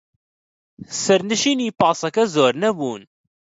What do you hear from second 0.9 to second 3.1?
سەرنشینی پاسەکە زۆر نەبوون.